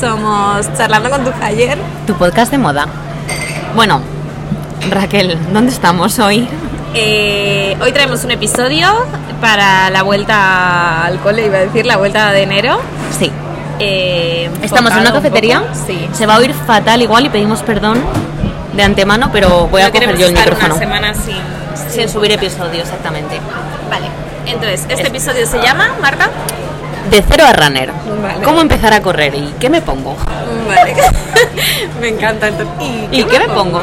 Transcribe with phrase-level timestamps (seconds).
[0.00, 1.76] Somos Charlando con tu Jayer.
[2.06, 2.86] Tu podcast de moda.
[3.74, 4.00] Bueno,
[4.88, 6.48] Raquel, ¿dónde estamos hoy?
[6.94, 8.88] Eh, hoy traemos un episodio
[9.42, 12.80] para la vuelta al cole, iba a decir, la vuelta de enero.
[13.18, 13.30] Sí.
[13.78, 15.64] Eh, Estamos en una un cafetería.
[15.86, 16.08] Sí.
[16.14, 18.00] Se va a oír fatal igual y pedimos perdón
[18.74, 20.76] de antemano, pero voy a No coger queremos yo el estar micrófono.
[20.76, 23.38] Una semana sin, Sin subir episodio, exactamente.
[23.90, 24.06] Vale.
[24.46, 26.30] Entonces, este episodio se llama, Marta.
[27.10, 27.90] De cero a runner.
[28.22, 28.44] Vale.
[28.44, 30.16] ¿Cómo empezar a correr y qué me pongo?
[30.68, 30.94] Vale.
[32.00, 32.48] me encanta.
[32.48, 32.74] entonces-
[33.10, 33.82] ¿Y qué me pongo?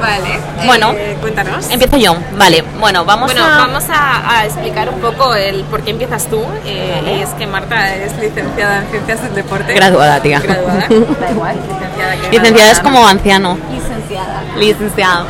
[0.00, 0.38] Vale.
[0.66, 1.70] Bueno, eh, cuéntanos.
[1.70, 2.16] Empiezo yo.
[2.36, 3.58] Vale, bueno, vamos Bueno, a...
[3.58, 6.42] vamos a, a explicar un poco el por qué empiezas tú.
[6.66, 7.16] eh, Vale.
[7.18, 9.72] Y es que Marta es licenciada en Ciencias del Deporte.
[9.72, 10.40] Graduada, tía.
[10.40, 10.86] Graduada.
[11.20, 11.56] da igual.
[11.56, 13.56] Licenciada, que Licenciada es como anciano.
[13.56, 14.58] ¿no?
[14.58, 15.24] Licenciada.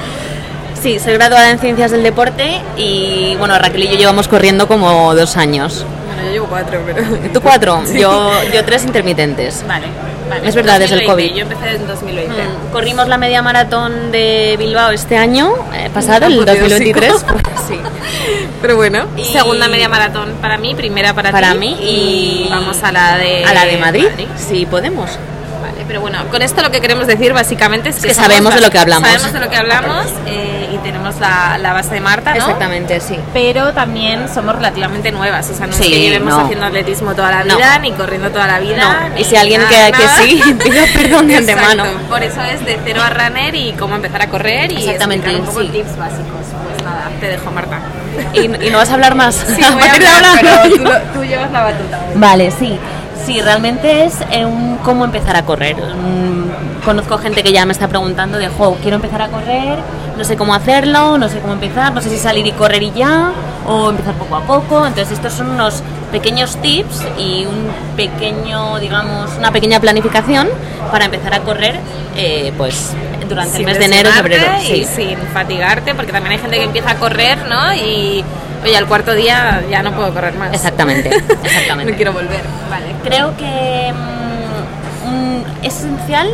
[0.84, 5.14] Sí, soy graduada en Ciencias del Deporte y bueno, Raquel y yo llevamos corriendo como
[5.14, 5.86] dos años.
[6.08, 7.02] Bueno, yo llevo cuatro, pero...
[7.32, 7.82] ¿Tú cuatro?
[7.86, 8.00] Sí.
[8.00, 9.64] Yo, yo tres intermitentes.
[9.66, 9.86] Vale,
[10.28, 10.46] vale.
[10.46, 11.34] Es verdad, desde el 2020, COVID.
[11.38, 12.34] Yo empecé en 2020.
[12.34, 17.00] Mm, Corrimos la media maratón de Bilbao este año, eh, pasado, el Apoteósico.
[17.00, 17.12] 2023.
[17.32, 17.80] Pues, sí.
[18.60, 22.48] Pero bueno, Y- segunda media maratón para mí, primera para, Para ti, mí y y
[22.50, 25.08] vamos a la de A la de Madrid, sí, podemos.
[25.74, 28.60] Vale, pero bueno, con esto lo que queremos decir básicamente es que, que sabemos de
[28.60, 29.08] lo que hablamos.
[29.08, 32.36] Sabemos de lo que hablamos eh, y tenemos la, la base de Marta, ¿no?
[32.36, 33.18] Exactamente, sí.
[33.32, 36.40] Pero también somos relativamente nuevas, o sea, no es Sí, que llevemos no.
[36.44, 37.56] haciendo atletismo toda la No.
[37.56, 39.08] vida, ni corriendo toda la vida.
[39.10, 41.84] No, y si alguien nada, que, que sí, pido perdón de antemano.
[42.08, 45.44] Por eso es de cero a runner y cómo empezar a correr y Exactamente, un
[45.44, 45.68] poco sí.
[45.68, 46.24] tips básicos.
[46.70, 47.80] Pues nada, te dejo Marta.
[48.32, 49.34] Y, y no vas a hablar más.
[49.34, 52.00] Sí, voy a hablar, pero tú, tú llevas la batuta.
[52.14, 52.78] Vale, sí.
[53.26, 55.76] Sí, realmente es eh, un cómo empezar a correr.
[55.76, 59.78] Mm, conozco gente que ya me está preguntando de, jo, quiero empezar a correr,
[60.18, 62.92] no sé cómo hacerlo, no sé cómo empezar, no sé si salir y correr y
[62.92, 63.32] ya,
[63.66, 64.86] o empezar poco a poco.
[64.86, 70.48] Entonces estos son unos pequeños tips y un pequeño, digamos, una pequeña planificación
[70.92, 71.80] para empezar a correr,
[72.16, 72.92] eh, pues
[73.28, 74.44] durante el mes de enero y febrero.
[74.62, 74.84] y Sí.
[74.84, 77.72] sin fatigarte, porque también hay gente que empieza a correr, ¿no?
[77.74, 78.22] Y
[78.64, 80.52] oye, al cuarto día ya no puedo correr más.
[80.52, 81.08] Exactamente,
[81.44, 81.92] exactamente.
[81.92, 82.42] no quiero volver.
[82.70, 82.86] Vale.
[83.04, 86.30] Creo que mm, mm, es esencial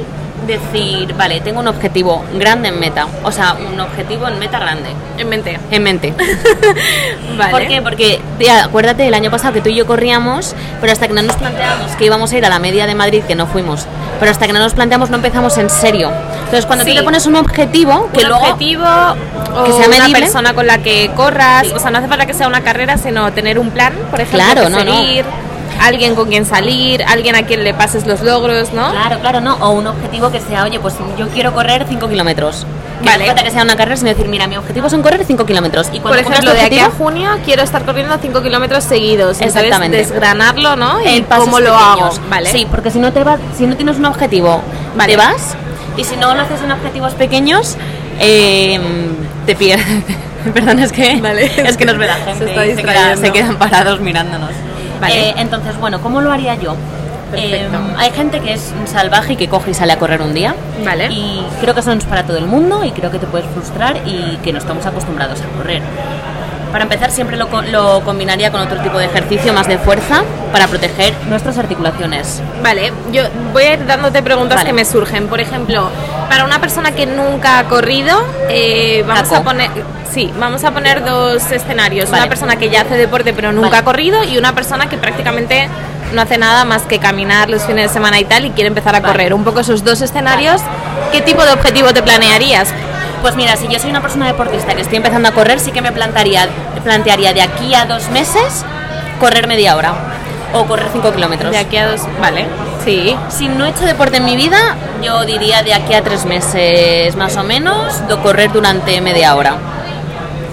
[0.46, 4.90] decir, vale, tengo un objetivo grande en meta, o sea, un objetivo en meta grande,
[5.18, 5.58] En mente.
[5.70, 6.14] en mente.
[7.36, 7.50] Vale.
[7.52, 7.82] ¿Por qué?
[7.82, 11.22] Porque, tía, acuérdate, el año pasado que tú y yo corríamos, pero hasta que no
[11.22, 13.86] nos planteamos que íbamos a ir a la media de Madrid, que no fuimos,
[14.18, 16.10] pero hasta que no nos planteamos no empezamos en serio.
[16.38, 16.90] Entonces, cuando Sí.
[16.92, 18.44] tú te pones un objetivo, que un luego...
[18.44, 20.20] objetivo o que sea una medible.
[20.20, 21.72] persona con la que corras, Sí.
[21.74, 24.44] o sea, no hace falta que sea una carrera, sino tener un plan, por ejemplo,
[24.44, 25.00] Claro, que no, no.
[25.80, 28.90] Alguien con quien salir, alguien a quien le pases los logros, ¿no?
[28.90, 29.54] Claro, claro, no.
[29.60, 32.66] O un objetivo que sea, oye, pues yo quiero correr 5 kilómetros.
[33.00, 33.20] Que Vale.
[33.20, 35.88] no falta que sea una carrera, sino decir, mira, mi objetivo son correr 5 kilómetros.
[35.92, 39.40] Y Por cuando pongas ejemplo, de aquí a junio quiero estar corriendo 5 kilómetros seguidos.
[39.40, 39.96] Exactamente.
[39.96, 41.00] desgranarlo, ¿no?
[41.02, 42.18] Y cómo lo pequeños.
[42.18, 42.28] hago.
[42.28, 42.50] Vale.
[42.52, 44.62] Sí, porque si no te va, si no tienes un objetivo,
[44.96, 45.12] Vale.
[45.12, 45.54] te vas
[45.96, 47.76] y si no lo haces en objetivos pequeños,
[48.18, 48.78] eh,
[49.46, 49.86] te pierdes.
[50.54, 51.50] Perdón, es que Vale.
[51.68, 53.20] es que nos ve la Se gente está y se, queda- distrayendo.
[53.26, 54.50] se quedan parados mirándonos.
[55.00, 55.30] Vale.
[55.30, 56.76] Eh, entonces, bueno, ¿cómo lo haría yo?
[57.34, 60.54] Eh, hay gente que es salvaje y que coge y sale a correr un día.
[60.84, 61.08] Vale.
[61.10, 63.48] Y creo que eso no es para todo el mundo y creo que te puedes
[63.50, 65.82] frustrar y que no estamos acostumbrados a correr.
[66.72, 70.22] Para empezar, siempre lo, co- lo combinaría con otro tipo de ejercicio más de fuerza
[70.52, 72.40] para proteger nuestras articulaciones.
[72.62, 74.68] Vale, yo voy a ir dándote preguntas Vale.
[74.68, 75.26] que me surgen.
[75.28, 75.88] Por ejemplo,
[76.28, 79.36] para una persona que nunca ha corrido, eh, vamos Taco.
[79.40, 79.70] a poner,
[80.12, 82.08] sí, vamos a poner dos escenarios.
[82.10, 82.22] Vale.
[82.22, 83.78] Una persona que ya hace deporte pero nunca Vale.
[83.80, 85.68] ha corrido y una persona que prácticamente
[86.12, 88.94] no hace nada más que caminar los fines de semana y tal y quiere empezar
[88.94, 89.34] a correr.
[89.34, 90.60] Un poco esos dos escenarios.
[91.12, 92.72] ¿Qué tipo de objetivo te planearías?
[93.22, 95.82] Pues mira, si yo soy una persona deportista que estoy empezando a correr, sí que
[95.82, 96.48] me plantaría,
[96.82, 98.64] plantearía de aquí a dos meses
[99.20, 99.92] correr media hora
[100.54, 101.52] o correr 5 kilómetros.
[101.52, 102.46] De aquí a dos, vale,
[102.84, 103.14] sí.
[103.28, 104.56] Si no he hecho deporte en mi vida,
[105.02, 109.54] yo diría de aquí a tres meses más o menos, de correr durante media hora.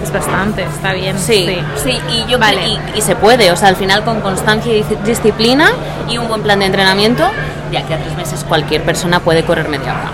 [0.02, 1.18] Es bastante, está bien.
[1.18, 1.48] Sí,
[1.82, 2.66] sí, y yo Vale.
[2.68, 5.70] y, y se puede, o sea, al final con constancia y dis- disciplina
[6.08, 7.24] y un buen plan de entrenamiento,
[7.70, 10.10] de aquí a tres meses cualquier persona puede correr media hora.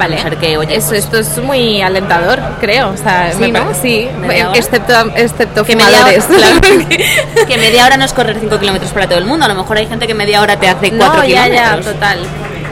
[0.00, 2.88] Vale, A no ser que, oye, Eso, pues- esto es muy alentador, creo.
[2.88, 3.64] O sea, Sí, me ¿no?
[3.66, 4.08] pare- sí,
[4.54, 6.24] excepto, excepto Que media hora, fumadores.
[6.26, 9.54] claro, que media hora no es correr 5 kilómetros para todo el mundo, a lo
[9.54, 11.84] mejor hay gente que media hora te hace 4 no, ya, kilómetros.
[11.84, 12.18] ya, total.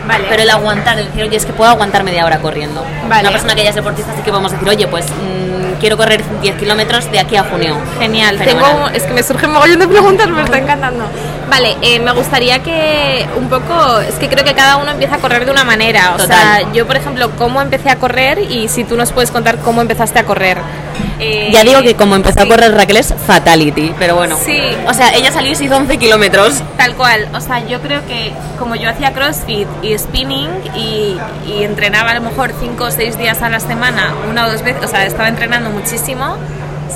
[0.06, 0.24] Vale.
[0.30, 2.82] Pero el aguantar, el decir, oye, es que puedo aguantar media hora corriendo.
[3.10, 3.20] Vale.
[3.20, 5.98] Una persona que ya es deportista sí que vamos a decir, oye, pues mm, quiero
[5.98, 7.76] correr 10 kilómetros de aquí a junio.
[7.98, 8.38] Genial.
[8.38, 8.72] Fenomenal.
[8.72, 11.04] Tengo, es que me surgen mogollón de preguntas, me está encantando.
[11.48, 15.18] Vale, eh, me gustaría que un poco, es que creo que cada uno empieza a
[15.18, 16.12] correr de una manera.
[16.14, 16.28] O Total.
[16.62, 19.80] sea, yo por ejemplo, cómo empecé a correr y si tú nos puedes contar cómo
[19.80, 20.58] empezaste a correr.
[21.20, 24.36] Eh, Ya digo que como empezó a sí, correr Raquel es fatality, pero bueno.
[24.44, 24.60] Sí.
[24.86, 26.62] O sea, ella salió y se hizo 11 kilómetros.
[26.76, 31.16] Tal cual, o sea, yo creo que como yo hacía CrossFit y spinning y,
[31.46, 34.62] y entrenaba a lo mejor 5 o 6 días a la semana, una o dos
[34.62, 36.36] veces, o sea, estaba entrenando muchísimo,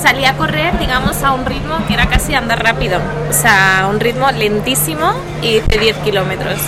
[0.00, 4.00] salía a correr, digamos, a un ritmo que era casi andar rápido, o sea, un
[4.00, 5.12] ritmo lentísimo
[5.42, 6.58] y hice 10 kilómetros.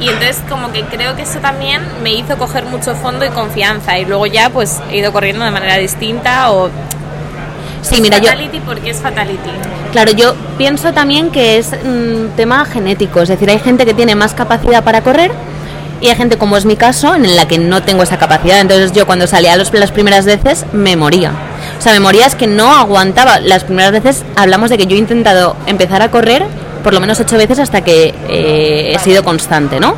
[0.00, 3.98] Y entonces como que creo que eso también me hizo coger mucho fondo y confianza
[3.98, 6.68] y luego ya pues he ido corriendo de manera distinta o...
[7.82, 9.50] Sí, mira, yo, fatality porque es fatality.
[9.92, 14.14] claro, yo pienso también que es un tema genético, es decir, hay gente que tiene
[14.14, 15.30] más capacidad para correr
[16.00, 18.60] y hay gente como es mi caso en la que no tengo esa capacidad.
[18.60, 21.32] Entonces yo cuando salía los, las primeras veces me moría.
[21.84, 23.40] O sea, me moría es que no aguantaba.
[23.40, 26.42] Las primeras veces hablamos de que yo he intentado empezar a correr
[26.82, 29.94] por lo menos ocho veces hasta que eh, he sido constante, ¿no?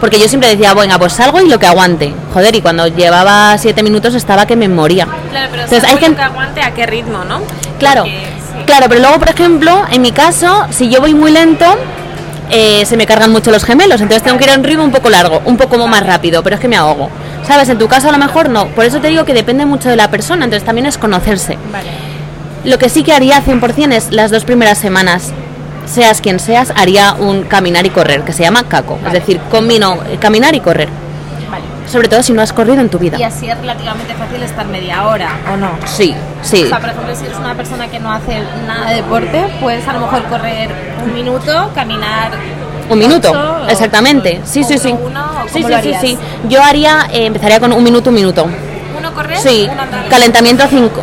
[0.00, 2.12] Porque yo siempre decía, venga, pues salgo y lo que aguante.
[2.34, 5.06] Joder, y cuando llevaba siete minutos estaba que me moría.
[5.30, 7.40] Claro, pero Entonces, hay que aguante a qué ritmo, ¿no?
[7.78, 8.26] Claro, Porque,
[8.58, 8.64] sí.
[8.66, 11.64] claro, pero luego, por ejemplo, en mi caso, si yo voy muy lento,
[12.50, 14.92] eh, se me cargan mucho los gemelos, entonces tengo que ir a un ritmo un
[14.92, 17.08] poco largo, un poco más rápido, pero es que me ahogo.
[17.50, 17.68] ¿Sabes?
[17.68, 18.68] En tu caso a lo mejor no.
[18.68, 21.58] Por eso te digo que depende mucho de la persona, entonces también es conocerse.
[21.72, 21.88] Vale.
[22.62, 25.32] Lo que sí que haría 100% es las dos primeras semanas,
[25.84, 29.00] seas quien seas, haría un caminar y correr, que se llama caco.
[29.04, 30.88] Es decir, combino caminar y correr.
[31.50, 31.64] Vale.
[31.90, 33.18] Sobre todo si no has corrido en tu vida.
[33.18, 35.70] Y así es relativamente fácil estar media hora, ¿o no?
[35.86, 36.62] Sí, sí.
[36.66, 39.88] O sea, por ejemplo, si eres una persona que no hace nada de deporte, puedes
[39.88, 40.70] a lo mejor correr
[41.04, 42.30] un minuto, caminar
[42.88, 44.40] Un minuto, ocho, exactamente.
[44.40, 44.90] o- Sí, o sí, sí.
[44.92, 46.18] uno, uno, ¿o Sí, sí, sí, sí.
[46.48, 48.46] Yo haría, eh, empezaría con un minuto, un minuto.
[48.98, 50.08] Uno correr, Sí, uno andar.
[50.08, 51.00] calentamiento 5.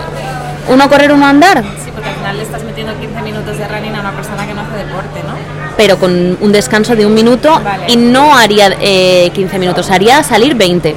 [0.69, 3.95] Uno correr, uno andar, Sí, porque al final le estás metiendo 15 minutos de running
[3.95, 5.33] a una persona que no hace deporte, ¿no?
[5.77, 7.85] pero con un descanso de un minuto Vale.
[7.87, 10.95] y no haría eh, 15 minutos, haría salir 20.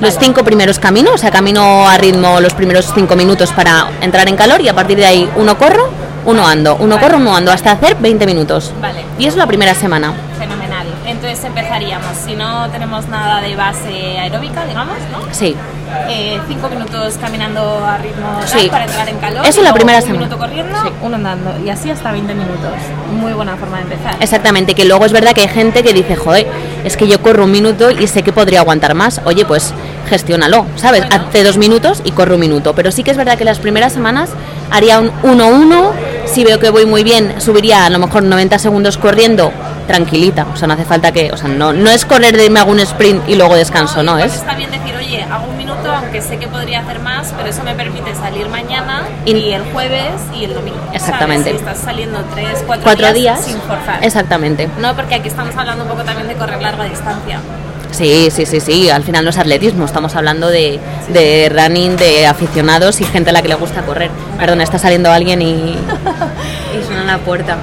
[0.00, 4.26] Los cinco primeros caminos, o sea, camino a ritmo los primeros cinco minutos para entrar
[4.28, 5.90] en calor y a partir de ahí uno corro,
[6.24, 7.06] uno ando, uno Vale.
[7.06, 8.72] corro, uno ando, hasta hacer 20 minutos.
[8.80, 9.04] Vale.
[9.18, 10.14] Y eso la primera semana.
[10.38, 10.59] Fenomenal.
[11.06, 15.22] Entonces empezaríamos, si no tenemos nada de base aeróbica, digamos, ¿no?
[15.32, 15.56] Sí,
[16.08, 18.68] Eh, cinco minutos caminando a ritmo Sí.
[18.70, 19.44] para entrar en calor.
[19.44, 20.20] Eso y la primera un semana.
[20.24, 20.88] minuto corriendo, Sí.
[21.02, 21.52] uno andando.
[21.64, 22.70] Y así hasta 20 minutos.
[23.12, 24.14] Muy buena forma de empezar.
[24.20, 26.46] Exactamente, que luego es verdad que hay gente que dice, joder,
[26.84, 29.20] es que yo corro un minuto y sé que podría aguantar más.
[29.24, 29.74] Oye, pues
[30.08, 31.00] gestiónalo, ¿sabes?
[31.08, 31.24] Bueno.
[31.26, 32.72] Hazte dos minutos y corro un minuto.
[32.76, 34.30] Pero sí que es verdad que las primeras semanas
[34.70, 35.92] haría un 1-1.
[36.26, 39.52] Si veo que voy muy bien, subiría a lo mejor 90 segundos corriendo
[39.90, 40.46] tranquilita.
[40.52, 41.32] O sea, no hace falta que.
[41.32, 44.18] O sea, no, no es correr de me hago un sprint y luego descanso, ¿no?
[44.18, 44.34] Es.
[44.36, 47.62] Está bien decir, oye, hago un minuto, aunque sé que podría hacer más, pero eso
[47.64, 50.78] me permite salir mañana Y- y, el jueves y el domingo.
[50.92, 51.50] Exactamente.
[51.50, 53.44] Si estás saliendo tres, cuatro, Cuatro días.
[53.44, 54.02] sin forzar.
[54.04, 54.68] Exactamente.
[54.78, 57.40] No, porque aquí estamos hablando un poco también de correr larga distancia.
[57.90, 58.88] Sí, sí, sí, sí.
[58.88, 60.78] Al final no es atletismo, estamos hablando de,
[61.08, 64.10] de running, de aficionados y gente a la que le gusta correr.
[64.38, 65.74] Perdón, está saliendo alguien y,
[66.78, 67.56] y suena la puerta.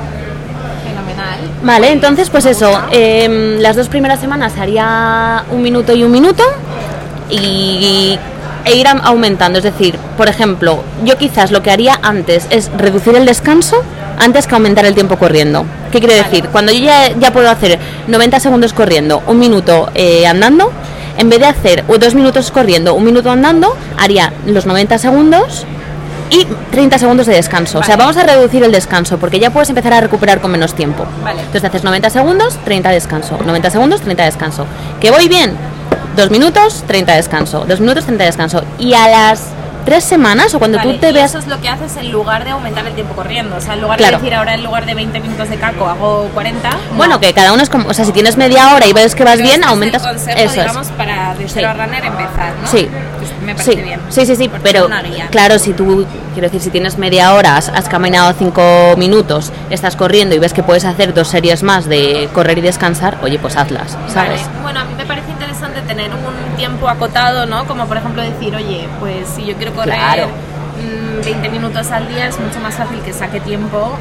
[1.63, 6.43] Vale, entonces pues eso, em, las dos primeras semanas haría un minuto y un minuto
[7.29, 8.17] y,
[8.63, 9.57] e ir aumentando.
[9.57, 13.83] Es decir, por ejemplo, yo quizás lo que haría antes es reducir el descanso
[14.19, 15.65] antes que aumentar el tiempo corriendo.
[15.91, 16.49] ¿Qué quiere decir?
[16.49, 20.71] Cuando yo ya, ya puedo hacer 90 segundos corriendo, un minuto eh, andando,
[21.17, 25.65] en vez de hacer dos minutos corriendo, un minuto andando, haría los 90 segundos
[26.29, 27.79] y 30 segundos de descanso.
[27.79, 28.13] O sea, Vale.
[28.13, 31.05] vamos a reducir el descanso porque ya puedes empezar a recuperar con menos tiempo.
[31.23, 31.39] Vale.
[31.41, 33.37] Entonces haces 90 segundos, 30 descanso.
[33.45, 34.65] 90 segundos, 30 descanso.
[34.99, 35.55] ¿Que voy bien?
[36.15, 37.65] Dos minutos, 30 descanso.
[37.67, 38.63] Dos minutos, 30 descanso.
[38.79, 39.43] Y a las
[39.87, 41.29] tres semanas o cuando Vale, tú te y veas...
[41.31, 43.55] eso es lo que haces en lugar de aumentar el tiempo corriendo.
[43.55, 44.17] O sea, en lugar Claro.
[44.17, 46.69] de decir ahora en lugar de 20 minutos de caco hago 40.
[46.69, 46.77] no.
[46.97, 47.87] Bueno, que cada uno es como...
[47.87, 49.73] O sea, si tienes media hora y ves que vas Pero bien, este es el
[49.73, 50.01] aumentas...
[50.03, 50.53] consejo, Eso es.
[50.55, 52.67] digamos, para de a runner empezar, ¿no?
[52.67, 52.89] Sí.
[53.17, 54.01] Pues me parece Sí, bien.
[54.09, 54.89] sí, sí, sí, Porque pero
[55.31, 58.61] claro, si tú, quiero decir, si tienes media hora, has, has caminado cinco
[58.97, 63.17] minutos, estás corriendo y ves que puedes hacer dos series más de correr y descansar,
[63.21, 64.41] oye, pues hazlas, ¿sabes?
[64.41, 64.56] Vale.
[65.87, 67.65] Tener un tiempo acotado, ¿no?
[67.65, 70.27] Como por ejemplo decir, oye, pues si yo quiero correr Claro.
[70.27, 73.93] mm, 20 minutos al día, es mucho más fácil que saque tiempo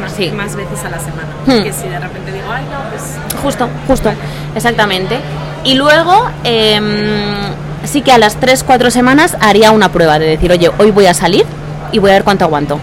[0.00, 0.30] más, Sí.
[0.30, 1.28] más veces a la semana.
[1.46, 1.62] Hmm.
[1.62, 4.10] Que si de repente digo, ay, no, pues Justo, justo,
[4.54, 5.18] exactamente.
[5.64, 6.84] Y luego, em,
[7.84, 11.14] sí que a las 3-4 semanas haría una prueba de decir, oye, hoy voy a
[11.14, 11.44] salir
[11.92, 12.78] y voy a ver cuánto aguanto.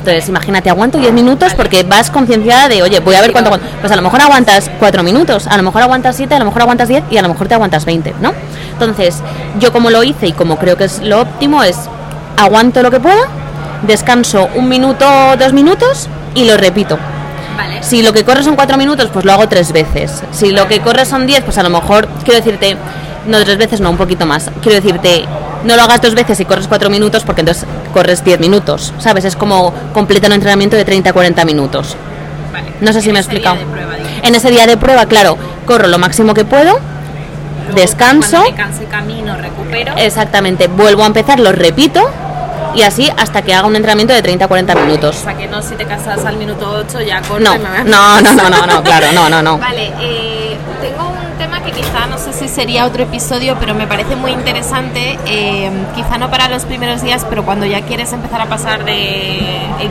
[0.00, 3.66] Entonces, imagínate, aguanto 10 minutos porque vas concienciada de, oye, voy a ver cuánto aguanto.
[3.80, 6.62] Pues a lo mejor aguantas 4 minutos, a lo mejor aguantas 7, a lo mejor
[6.62, 8.32] aguantas 10 y a lo mejor te aguantas 20, ¿no?
[8.72, 9.22] Entonces,
[9.58, 11.76] yo como lo hice y como creo que es lo óptimo es,
[12.38, 13.28] aguanto lo que pueda,
[13.82, 15.04] descanso un minuto,
[15.38, 16.98] dos minutos y lo repito.
[17.58, 17.82] Vale.
[17.82, 20.22] Si lo que corres son cuatro minutos, pues lo hago tres veces.
[20.32, 22.78] Si lo que corres son 10, pues a lo mejor, quiero decirte,
[23.26, 24.50] no tres veces, no, un poquito más.
[24.62, 25.26] Quiero decirte,
[25.64, 29.24] no lo hagas dos veces y corres cuatro minutos porque entonces corres 10 minutos, ¿sabes?
[29.24, 31.96] Es como completa un entrenamiento de 30 a 40 minutos.
[32.52, 32.72] Vale.
[32.80, 33.56] No sé si me he explicado.
[33.66, 33.94] prueba.
[34.22, 35.36] En ese día de prueba, claro,
[35.66, 38.42] corro lo máximo que puedo, Luego, descanso.
[38.42, 39.94] Me canse camino, recupero.
[39.96, 42.00] exactamente, vuelvo a empezar, lo repito
[42.74, 45.16] y así hasta que haga un entrenamiento de 30 a 40 O minutos.
[45.16, 48.32] sea que no si te casas al minuto 8 ya corto No, a- no, no,
[48.34, 49.58] no, no, no, claro, no, no, no.
[49.60, 50.29] Vale, eh,
[51.50, 55.18] tema que quizá no sé si sería otro episodio, pero me parece muy interesante.
[55.26, 59.40] eh, quizá no para los primeros días, pero cuando ya quieres empezar a pasar de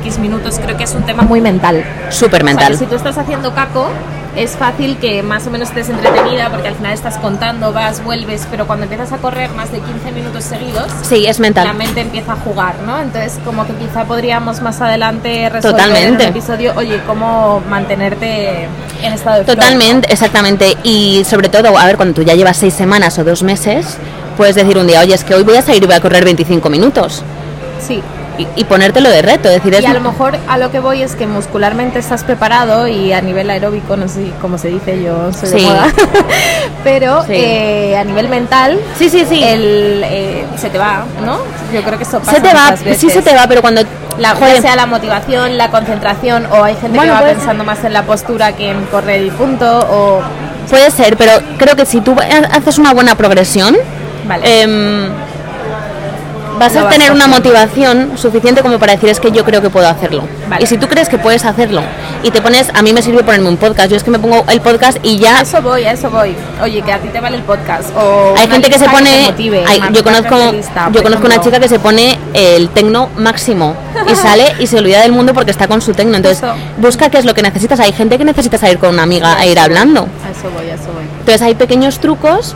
[0.03, 1.83] X minutos, creo que es un tema muy mental.
[2.09, 2.77] Súper O sea, mental.
[2.77, 3.89] si tú estás haciendo caco,
[4.36, 8.48] es fácil que más o menos estés entretenida porque al final estás contando, vas, vuelves,
[8.51, 11.74] pero cuando empiezas a correr más de 15 minutos seguidos, Sí, es la mental.
[11.75, 13.00] mente empieza a jugar, ¿no?
[13.00, 16.24] Entonces, como que quizá podríamos más adelante resolver Totalmente.
[16.24, 18.67] en un episodio, oye, cómo mantenerte
[19.01, 19.45] en estado de.
[19.45, 20.77] Totalmente, exactamente.
[20.83, 23.98] Y sobre todo, a ver, cuando tú ya llevas seis semanas o dos meses,
[24.38, 26.24] puedes decir un día, oye, es que hoy voy a salir y voy a correr
[26.24, 27.24] 25 minutos.
[27.86, 28.01] Sí.
[28.39, 31.01] Y, y ponértelo de reto, decir, es Y a lo mejor a lo que voy
[31.03, 35.31] es que muscularmente estás preparado y a nivel aeróbico, no sé cómo se dice, yo
[35.34, 35.65] soy de Sí.
[35.65, 35.88] moda,
[36.84, 37.34] pero Sí.
[37.34, 39.43] eh, a nivel mental Sí, sí, sí.
[39.43, 41.38] el, eh, se te va, ¿no?
[41.74, 42.98] Yo creo que eso pasa se te va, veces.
[42.98, 43.81] sí se te va, pero cuando...
[44.17, 47.84] La, ya sea la motivación, la concentración, o hay gente Bueno, que va pensando más
[47.84, 50.22] en la postura que en correr y punto, o...
[50.69, 52.15] Puede ser, pero creo que si tú
[52.51, 53.75] haces una buena progresión,
[54.27, 54.62] Vale.
[54.62, 55.10] em,
[56.59, 59.87] vas a tener una motivación suficiente como para decir es que yo creo que puedo
[59.87, 60.23] hacerlo.
[60.49, 60.63] Vale.
[60.63, 61.81] Y si tú crees que puedes hacerlo
[62.23, 64.43] y te pones, a mí me sirve ponerme un podcast, yo es que me pongo
[64.49, 66.35] el podcast y ya A eso voy, a eso voy.
[66.61, 67.89] Oye, que a ti te vale el podcast.
[67.95, 71.41] O hay gente que se pone te motive, hay- yo conozco lista, yo conozco una
[71.41, 73.75] chica que se pone el tecno máximo
[74.11, 76.55] y sale y se olvida del mundo porque está con su tecno entonces Justo.
[76.77, 79.51] busca qué es lo que necesitas hay gente que necesita salir con una amiga e
[79.51, 81.03] ir hablando A eso voy, a eso voy.
[81.19, 82.55] entonces hay pequeños trucos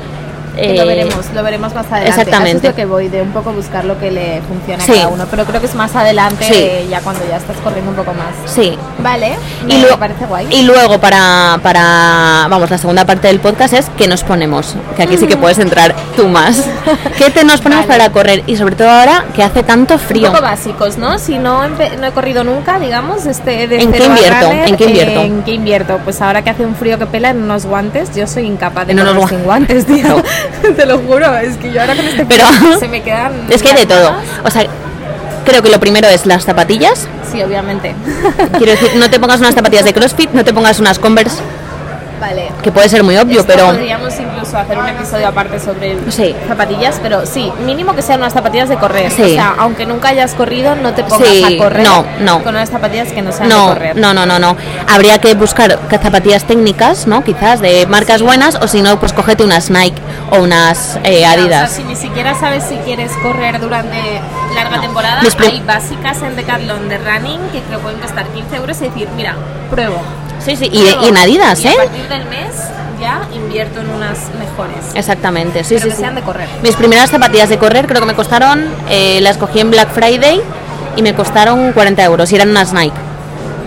[0.55, 2.09] Lo eh, veremos, lo veremos más adelante.
[2.09, 2.57] exactamente.
[2.57, 5.07] Eso es lo que voy, de un poco buscar lo que le funciona a cada
[5.07, 5.25] uno.
[5.29, 6.53] Pero creo que es más adelante, Sí.
[6.55, 8.33] eh, ya cuando ya estás corriendo un poco más.
[8.45, 9.35] sí Vale,
[9.67, 10.47] y luego, parece guay.
[10.51, 15.03] y luego para, para, vamos, la segunda parte del podcast es que nos ponemos, que
[15.03, 16.63] aquí sí que puedes entrar tú más.
[17.17, 17.99] ¿Qué te nos ponemos Vale.
[17.99, 18.43] para correr?
[18.47, 20.31] Y sobre todo ahora que hace tanto un frío.
[20.31, 21.17] poco básicos, ¿no?
[21.19, 24.45] Si no, no he corrido nunca, digamos, este de ¿En qué invierto?
[24.49, 25.21] runner, ¿En qué invierto?
[25.21, 25.99] ¿En qué invierto?
[26.03, 28.93] Pues ahora que hace un frío que pela en unos guantes, yo soy incapaz de
[28.93, 30.21] unos correr sin guantes, tío.
[30.75, 32.45] Te lo juro, es que yo ahora con este Pero-
[32.79, 34.13] se me quedan Es que hay de todo.
[34.43, 34.65] O sea,
[35.45, 37.07] creo que lo primero es las zapatillas.
[37.31, 37.95] Sí, obviamente.
[38.57, 41.41] Quiero decir, no te pongas unas zapatillas de CrossFit, no te pongas unas Converse,
[42.27, 42.49] vale.
[42.61, 46.35] que puede ser muy obvio, Esto pero podríamos incluso hacer un episodio aparte sobre Sí.
[46.47, 49.11] zapatillas, pero sí, mínimo que sean unas zapatillas de correr.
[49.11, 49.21] Sí.
[49.23, 52.43] O sea, aunque nunca hayas corrido, no te pongas Sí, a correr no, no.
[52.43, 53.95] con unas zapatillas que no sean de correr.
[53.97, 54.55] no, no, no, no.
[54.87, 57.23] Habría que buscar ca- zapatillas técnicas, ¿no?
[57.23, 60.01] Quizás de marcas buenas, o si no, pues cógete unas Nike
[60.31, 61.71] o unas eh, Ya, o sea, Adidas.
[61.71, 63.97] si ni siquiera sabes si quieres correr durante
[64.55, 68.85] larga temporada, hay básicas en Decathlon de running que creo pueden costar 15 euros y
[68.85, 69.35] decir, mira,
[69.69, 69.97] pruebo.
[70.45, 71.71] Sí, sí, y, y en Adidas, Y ¿eh?
[71.73, 72.49] a partir del mes
[72.99, 74.77] ya invierto en unas mejores.
[74.95, 76.01] Exactamente, sí, pero sí, que sí.
[76.01, 76.47] sean de correr.
[76.61, 80.41] Mis primeras zapatillas de correr creo que me costaron, eh, las cogí en Black Friday
[80.95, 82.95] y me costaron 40 euros y eran unas Nike.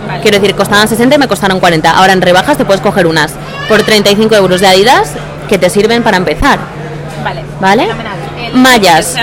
[0.07, 0.21] Vale.
[0.21, 1.91] Quiero decir, costaban 60 y me costaron 40.
[1.91, 3.33] Ahora en rebajas te puedes coger unas
[3.67, 5.11] por 35 euros de Adidas
[5.49, 6.59] que te sirven para empezar.
[7.23, 7.43] Vale.
[7.59, 7.87] ¿Vale?
[8.53, 9.15] Mallas.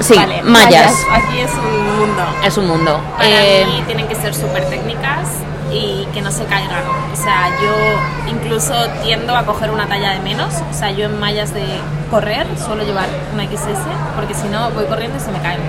[0.00, 0.92] Sí, Vale, mallas.
[1.12, 2.22] Aquí es un mundo.
[2.44, 3.00] Es un mundo.
[3.16, 5.26] Para Eh, mí tienen que ser súper técnicas
[5.72, 6.82] y que no se caigan.
[7.12, 8.72] O sea, yo incluso
[9.02, 10.54] tiendo a coger una talla de menos.
[10.70, 11.64] O sea, yo en mallas de
[12.10, 13.78] correr suelo llevar una XS
[14.16, 15.60] porque si no voy corriendo y se me caen.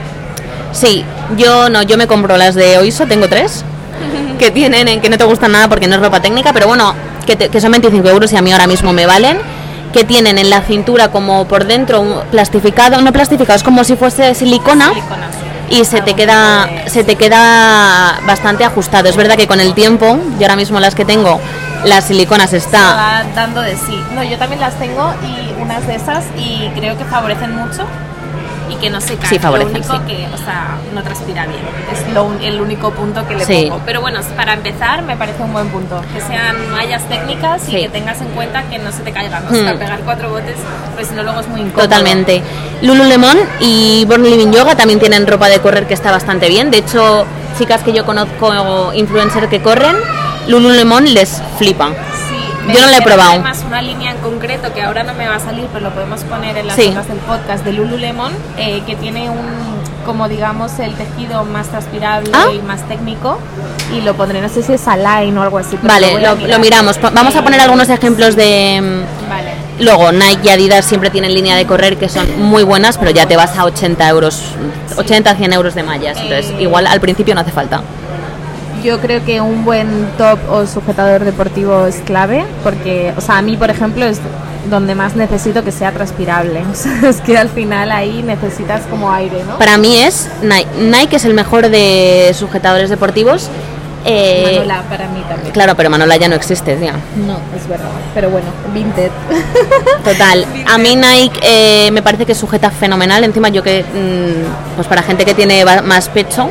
[0.72, 1.04] sí,
[1.38, 3.64] yo no, yo me compro las de Oiso, tengo tres,
[4.40, 6.94] que tienen, en que no te gustan nada porque no es ropa técnica, pero bueno,
[7.26, 9.38] que, te- que son 25 euros y a mí ahora mismo me valen.
[9.92, 13.96] Que tienen en la cintura como por dentro un plastificado, no plastificado, es como si
[13.96, 14.90] fuese silicona.
[14.90, 15.38] Silicona, sí.
[15.70, 19.10] Y se te queda se te queda bastante ajustado.
[19.10, 21.40] Es verdad que con el tiempo, yo ahora mismo las que tengo,
[21.84, 24.02] las siliconas está dando de sí.
[24.14, 27.86] No, yo también las tengo y unas de esas y creo que favorecen mucho
[28.70, 29.30] y que no se caen.
[29.30, 30.00] Sí, Lo único sí.
[30.08, 31.62] que, o sea, no transpira bien.
[31.92, 33.66] Es lo el único punto que le Sí.
[33.70, 33.82] pongo.
[33.86, 36.02] Pero bueno, para empezar me parece un buen punto.
[36.14, 39.46] Que sean mallas técnicas y que tengas en cuenta que no se te caigan.
[39.48, 39.78] O sea, Hmm.
[39.80, 40.56] pegar cuatro botes,
[40.96, 41.84] pues si no luego es muy incómodo.
[41.84, 42.42] totalmente.
[42.82, 46.72] Lululemon y Born Living Yoga también tienen ropa de correr que está bastante bien.
[46.72, 47.26] De hecho,
[47.58, 49.96] chicas que yo conozco influencers que corren,
[50.48, 51.92] Lululemon les flipa.
[52.68, 53.32] Yo no la he probado.
[53.32, 56.24] Además, una línea en concreto que ahora no me va a salir, pero lo podemos
[56.24, 56.90] poner en las Sí.
[56.90, 62.32] notas del podcast de Lululemon, eh, que tiene un como digamos el tejido más transpirable
[62.34, 62.48] Ah.
[62.54, 63.38] y más técnico
[63.94, 65.78] y lo pondré, no sé si es Align o algo así.
[65.84, 67.00] Vale, lo, lo miramos.
[67.14, 68.82] Vamos a poner algunos ejemplos de...
[68.82, 69.52] mm, Vale.
[69.80, 73.28] Luego, Nike y Adidas siempre tienen línea de correr que son muy buenas, pero ya
[73.28, 74.42] te vas a 80 euros,
[74.98, 76.18] 80 100 euros de mallas.
[76.18, 76.64] Entonces, Eh.
[76.64, 77.82] igual al principio no hace falta.
[78.84, 83.42] Yo creo que un buen top o sujetador deportivo es clave, porque, o sea, a
[83.42, 84.20] mí, por ejemplo, es
[84.70, 86.64] donde más necesito que sea transpirable.
[86.72, 89.58] O sea, es que al final ahí necesitas como aire, ¿no?
[89.58, 90.68] Para mí es Nike.
[90.80, 93.50] Nike es el mejor de sujetadores deportivos.
[94.06, 95.52] Eh, Manola para mí también.
[95.52, 96.94] Claro, pero Manola ya no existe, ya.
[97.18, 97.90] No, es verdad.
[98.14, 99.12] Pero bueno, Vinted.
[100.04, 100.46] Total.
[100.68, 103.24] A mí Nike eh, me parece que sujeta fenomenal.
[103.24, 106.50] Encima yo que, mm, pues para gente que tiene más pecho,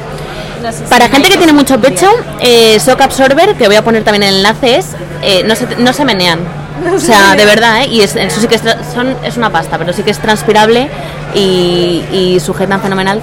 [0.89, 2.09] Para gente que tiene mucho pecho,
[2.41, 4.87] eh, Shock Absorber, que voy a poner también el enlace, es,
[5.23, 6.41] eh, no, se, no se menean.
[6.95, 7.89] O sea, de verdad, ¿eh?
[7.89, 8.63] Y es, eso sí que es,
[8.95, 10.89] son, es una pasta, pero sí que es transpirable
[11.35, 13.21] y, y sujetan fenomenal.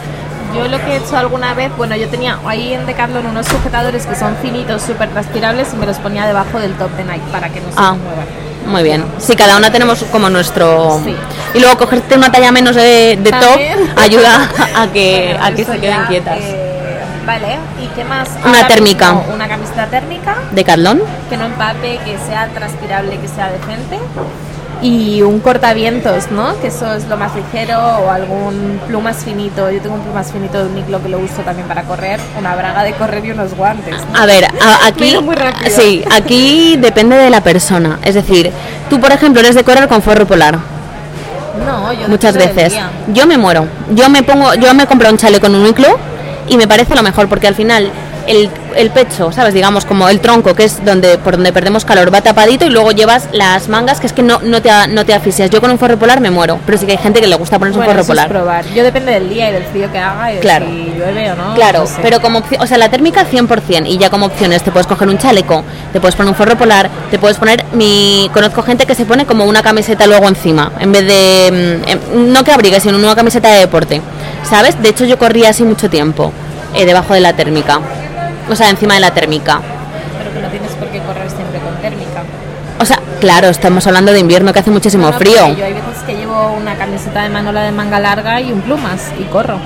[0.54, 4.06] Yo lo que he hecho alguna vez, bueno, yo tenía ahí en Decathlon unos sujetadores
[4.06, 7.50] que son finitos, súper transpirables y me los ponía debajo del top de Nike para
[7.50, 7.94] que no se Ah.
[7.94, 8.26] muevan.
[8.68, 9.06] Muy bien.
[9.20, 11.00] Sí, cada una tenemos como nuestro...
[11.06, 11.16] Sí.
[11.54, 13.60] Y luego cogerte una talla menos de, de top
[13.98, 16.38] ayuda a que, Bueno, a que se queden ya, quietas.
[16.42, 16.65] eh,
[17.26, 18.30] vale, ¿y qué más?
[18.44, 19.14] Una Ahora térmica.
[19.14, 21.02] mismo, Una camiseta térmica Decathlon.
[21.30, 24.00] que no empape, que sea transpirable, que sea decente.
[24.82, 26.60] Y un cortavientos, ¿no?
[26.60, 29.72] Que eso es lo más ligero o algún plumas finito.
[29.72, 32.20] Yo tengo un plumas finito de Uniqlo que lo uso también para correr.
[32.38, 33.96] Una braga de correr y unos guantes.
[34.12, 34.20] ¿no?
[34.20, 35.36] A ver, a- aquí, muy
[35.72, 38.00] sí, aquí depende de la persona.
[38.04, 38.52] Es decir,
[38.90, 40.60] tú por ejemplo eres de correr con forro polar.
[41.66, 42.76] No, yo muchas veces.
[43.14, 43.66] Yo me muero.
[43.92, 45.98] Yo me pongo, yo me compro un chaleco con un Uniqlo
[46.48, 47.92] y me parece lo mejor porque al final
[48.28, 52.12] el, el pecho, sabes, digamos como el tronco que es donde por donde perdemos calor
[52.14, 55.14] va tapadito y luego llevas las mangas que es que no no te no te
[55.14, 55.50] asfixias.
[55.52, 57.60] Yo con un forro polar me muero, pero sí que hay gente que le gusta
[57.60, 58.30] ponerse Bueno, un forro eso es polar.
[58.30, 58.66] probar.
[58.74, 60.66] Yo depende del día y del frío que haga y de Claro.
[60.66, 61.54] si llueve o no.
[61.54, 62.00] Claro, no sé.
[62.02, 65.08] pero como opción, o sea, la térmica 100% y ya como opciones te puedes coger
[65.08, 68.96] un chaleco, te puedes poner un forro polar, te puedes poner mi conozco gente que
[68.96, 72.80] se pone como una camiseta luego encima, en vez de mm, em, no que abrigue,
[72.80, 74.02] sino una camiseta de deporte.
[74.50, 74.82] ¿Sabes?
[74.82, 76.32] De hecho yo corría así mucho tiempo
[76.76, 77.80] eh, debajo de la térmica.
[78.50, 79.60] O sea, encima de la térmica.
[80.18, 82.24] Pero que no tienes por qué correr siempre con térmica.
[82.80, 85.56] O sea, claro, estamos hablando de invierno que hace muchísimo No, no, frío.
[85.56, 89.02] Yo hay veces que llevo una camiseta de manola de manga larga y un plumas
[89.20, 89.60] y corro.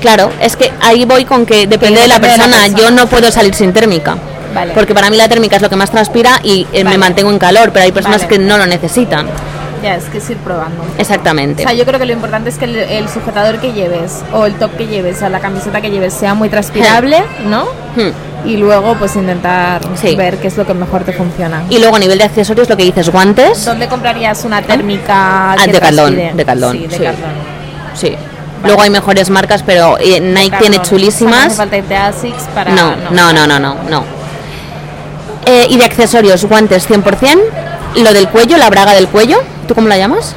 [0.00, 2.78] Claro, es que ahí voy con que depende de la depende de la persona.
[2.78, 4.16] Yo no puedo salir sin térmica.
[4.54, 4.72] Vale.
[4.72, 7.38] Porque para mí la térmica es lo que más transpira y eh, me mantengo en
[7.38, 8.28] calor, pero hay personas Vale.
[8.28, 9.26] que no lo necesitan.
[9.84, 10.82] Ya, es que es ir probando.
[10.98, 11.62] Exactamente.
[11.62, 14.46] O sea, yo creo que lo importante es que el, el sujetador que lleves o
[14.46, 17.64] el top que lleves, o sea, la camiseta que lleves sea muy transpirable, ¿no?
[17.94, 18.48] Hmm.
[18.48, 20.16] Y luego pues intentar Sí.
[20.16, 21.64] ver qué es lo que mejor te funciona.
[21.68, 25.56] Y luego a nivel de accesorios lo que dices, guantes, ¿Dónde comprarías una térmica Ah,
[25.64, 26.32] que Decathlon, transpire?
[26.34, 26.98] Decathlon, Sí, sí.
[26.98, 27.30] Decathlon.
[27.94, 28.16] sí.
[28.64, 31.46] Luego hay mejores marcas, pero eh, Nike tiene O sea, no chulísimas.
[31.46, 32.72] hace falta Asics para...
[32.72, 34.04] No, no, no, no, no, no.
[35.44, 37.38] Eh, y de accesorios, guantes 100%.
[37.96, 40.34] Lo del cuello, la braga del cuello, ¿tú cómo la llamas?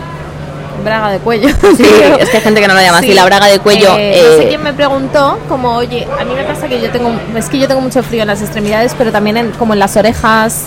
[0.83, 1.49] Braga de cuello.
[1.77, 1.83] Sí,
[2.19, 3.95] es que hay gente que no la llama así, la braga de cuello.
[3.97, 6.89] Eh, no eh, sé quién me preguntó, como, oye, a mí me pasa que yo
[6.91, 9.79] tengo, es que yo tengo mucho frío en las extremidades, pero también en- como en
[9.79, 10.65] las orejas,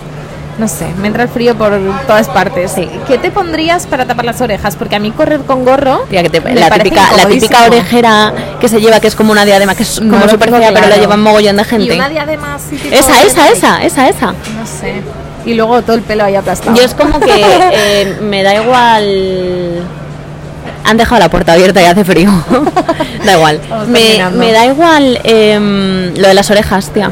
[0.59, 1.73] no sé, me entra el frío por
[2.07, 2.73] todas partes.
[3.07, 4.77] ¿Qué te pondrías para tapar las orejas?
[4.77, 8.33] Porque a mí correr con gorro, tía, que te- me la, típica, la típica orejera
[8.61, 10.69] que se lleva, que es como una diadema, que es No como lo súper fea,
[10.69, 11.01] pero la claro.
[11.01, 11.95] llevan mogollón de Y gente.
[11.95, 14.27] una diadema así tipo Esa, esa, esa, esa, esa.
[14.33, 15.01] No sé.
[15.47, 16.77] Y luego todo el pelo ahí aplastado.
[16.77, 17.33] Yo es como que
[17.73, 19.83] eh, me da igual.
[20.85, 22.31] Han dejado la puerta abierta y hace frío.
[23.25, 23.61] da igual.
[23.89, 27.11] Me, da igual em, lo de las orejas, tía.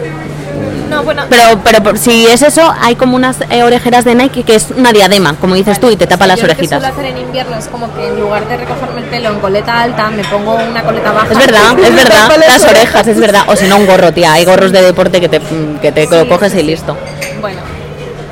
[0.90, 4.42] No, bueno, Pero, pero por- si es eso, hay como unas eh, orejeras de Nike
[4.42, 6.80] que es una diadema, como dices tú, y te tapa las yo orejitas.
[6.80, 9.28] Lo que suelo hacer en invierno es como que en lugar de recogerme el pelo
[9.28, 11.28] en coleta alta, me pongo una coleta baja.
[11.30, 13.42] Es verdad, es verdad, las orejas, es verdad.
[13.48, 14.32] O si no, un gorro, tía.
[14.32, 15.40] Hay gorros de deporte que te,
[15.82, 16.96] que te Sí, coges sí, y listo.
[17.42, 17.60] Bueno,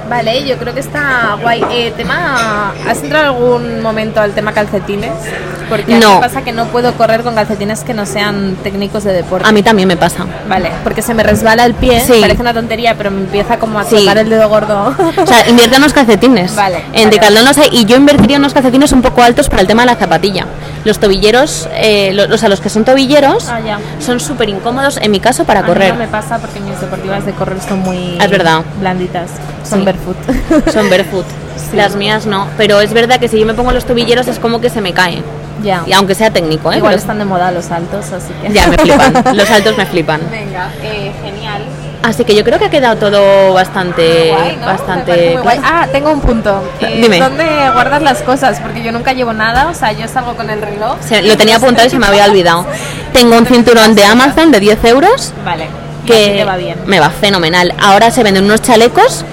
[0.09, 1.62] vale, yo creo que está guay.
[1.71, 5.12] Eh, tema, ¿Has entrado algún momento al tema calcetines?
[5.69, 6.14] Porque a mí No.
[6.14, 9.49] me pasa que no puedo correr con calcetines que no sean técnicos de deporte.
[9.49, 10.25] A mí también me pasa.
[10.49, 12.19] Vale, porque se me resbala el pie, Sí.
[12.21, 13.97] parece una tontería, pero me empieza como a Sí.
[13.97, 14.95] tocar el dedo gordo.
[15.16, 16.55] O sea, invierte unos calcetines.
[16.55, 17.42] Vale, En vale.
[17.42, 17.69] Los hay.
[17.73, 20.47] Y yo invertiría unos calcetines un poco altos para el tema de la zapatilla.
[20.85, 23.59] Los tobilleros, eh, lo- o sea, los que son tobilleros, Ah,
[23.99, 25.92] son súper incómodos, en mi caso, para A mí correr.
[25.92, 28.62] no me pasa porque mis deportivas de correr son muy Es verdad.
[28.81, 29.31] blanditas,
[29.66, 29.85] son Sí.
[29.85, 30.16] barefoot.
[30.72, 31.26] Son barefoot.
[31.70, 31.76] Sí.
[31.76, 32.46] Las mías no.
[32.57, 34.92] Pero es verdad que si yo me pongo los tobilleros es como que se me
[34.92, 35.22] caen.
[35.62, 35.83] ya.
[35.87, 36.76] Y aunque sea técnico, ¿eh?
[36.76, 38.52] Igual Pero- están de moda los altos, así que.
[38.52, 39.24] Ya, me flipan.
[39.37, 40.20] Los altos me flipan.
[40.31, 41.62] Venga, eh, genial.
[42.02, 44.61] Así que yo creo que ha quedado todo bastante, Guay, ¿no?
[44.61, 45.31] Me bastante.
[45.33, 45.61] muy guay.
[45.64, 46.62] Ah, tengo un punto.
[46.81, 47.18] Eh, Dime.
[47.18, 48.61] ¿Dónde guardas las cosas?
[48.61, 50.98] Porque yo nunca llevo nada, o sea, yo salgo con el reloj.
[51.00, 52.64] Se- lo tenía apuntado y se me había olvidado.
[53.12, 55.66] Tengo un cinturón de Amazon de 10 euros Vale.
[56.07, 56.79] que va bien.
[56.87, 57.74] me va fenomenal.
[57.81, 59.24] Ahora se venden unos chalecos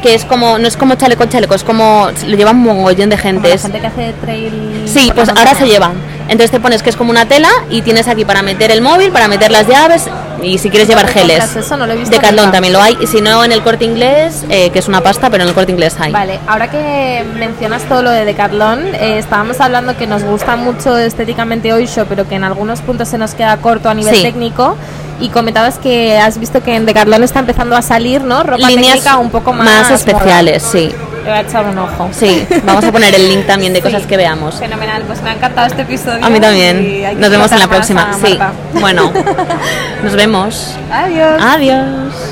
[0.00, 3.16] que es como no es como chaleco chaleco, es como lo llevan un mogollón de
[3.16, 3.48] Como gente.
[3.48, 4.82] la Es- gente que hace trail.
[4.86, 5.92] Sí, pues la ahora se llevan.
[6.28, 9.10] Entonces te pones que es como una tela y tienes aquí para meter el móvil,
[9.10, 10.06] para meter las llaves
[10.42, 11.56] y si quieres llevar ¿Dónde geles.
[11.56, 11.76] eso?
[11.76, 12.52] No lo he visto de nunca.
[12.52, 12.96] también lo hay.
[13.00, 15.54] Y si no, en el corte inglés, eh, que es una pasta, pero en el
[15.54, 16.12] corte inglés hay.
[16.12, 20.96] Vale, ahora que mencionas todo lo de Decathlon, eh, estábamos hablando que nos gusta mucho
[20.98, 24.22] estéticamente Oisho, pero que en algunos puntos se nos queda corto a nivel Sí.
[24.22, 24.76] técnico.
[25.20, 28.42] Y comentabas que has visto que en Decathlon está empezando a salir, ¿no?
[28.42, 30.90] Ropa Líneas técnica un poco más, especiales, sí.
[31.24, 32.08] Le voy a echar un ojo.
[32.12, 33.84] Sí, vamos a poner el link también de Sí.
[33.84, 34.54] cosas que veamos.
[34.58, 36.24] Fenomenal, pues me ha encantado este episodio.
[36.24, 37.20] A mí también.
[37.20, 38.12] Nos vemos en la próxima.
[38.24, 38.38] Sí.
[38.80, 39.12] Bueno,
[40.02, 40.74] nos vemos.
[40.90, 41.42] Adiós.
[41.42, 42.29] Adiós.